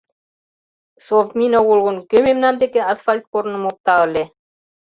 Совмин 1.07 1.53
огыл 1.61 1.79
гын, 1.87 1.97
кӧ 2.09 2.17
мемнан 2.25 2.55
деке 2.61 2.79
асфальт 2.91 3.23
корным 3.31 3.63
опта 3.69 3.95
ыле? 4.05 4.23